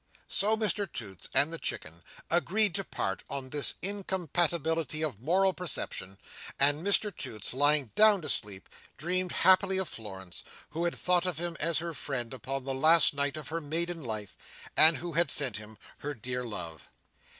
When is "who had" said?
10.71-10.95, 14.97-15.29